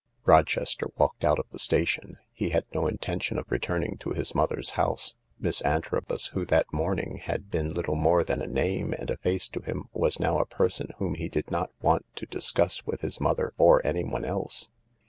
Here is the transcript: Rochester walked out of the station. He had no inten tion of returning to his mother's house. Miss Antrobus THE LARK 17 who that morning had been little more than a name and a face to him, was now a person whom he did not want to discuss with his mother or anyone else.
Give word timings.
Rochester 0.25 0.87
walked 0.97 1.23
out 1.23 1.37
of 1.37 1.47
the 1.51 1.59
station. 1.59 2.17
He 2.33 2.49
had 2.49 2.65
no 2.73 2.85
inten 2.85 3.21
tion 3.21 3.37
of 3.37 3.45
returning 3.51 3.97
to 3.99 4.13
his 4.13 4.33
mother's 4.33 4.71
house. 4.71 5.13
Miss 5.39 5.61
Antrobus 5.61 6.29
THE 6.29 6.39
LARK 6.39 6.41
17 6.41 6.41
who 6.41 6.45
that 6.47 6.73
morning 6.75 7.17
had 7.17 7.51
been 7.51 7.71
little 7.75 7.93
more 7.93 8.23
than 8.23 8.41
a 8.41 8.47
name 8.47 8.93
and 8.93 9.11
a 9.11 9.17
face 9.17 9.47
to 9.49 9.59
him, 9.59 9.89
was 9.93 10.19
now 10.19 10.39
a 10.39 10.45
person 10.47 10.89
whom 10.97 11.13
he 11.13 11.29
did 11.29 11.51
not 11.51 11.69
want 11.81 12.07
to 12.15 12.25
discuss 12.25 12.83
with 12.83 13.01
his 13.01 13.21
mother 13.21 13.53
or 13.59 13.85
anyone 13.85 14.25
else. 14.25 14.69